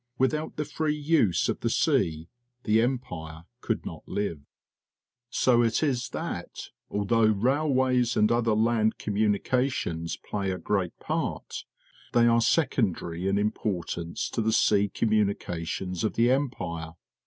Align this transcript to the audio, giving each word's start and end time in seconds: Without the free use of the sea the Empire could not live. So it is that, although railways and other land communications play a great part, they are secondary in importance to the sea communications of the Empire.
Without 0.17 0.55
the 0.55 0.65
free 0.65 0.95
use 0.95 1.47
of 1.47 1.59
the 1.59 1.69
sea 1.69 2.27
the 2.63 2.81
Empire 2.81 3.43
could 3.59 3.85
not 3.85 4.01
live. 4.07 4.39
So 5.29 5.61
it 5.61 5.83
is 5.83 6.09
that, 6.09 6.71
although 6.89 7.27
railways 7.27 8.17
and 8.17 8.31
other 8.31 8.55
land 8.55 8.97
communications 8.97 10.17
play 10.17 10.49
a 10.49 10.57
great 10.57 10.97
part, 10.97 11.65
they 12.13 12.25
are 12.25 12.41
secondary 12.41 13.27
in 13.27 13.37
importance 13.37 14.27
to 14.31 14.41
the 14.41 14.53
sea 14.53 14.89
communications 14.89 16.03
of 16.03 16.13
the 16.15 16.31
Empire. 16.31 16.93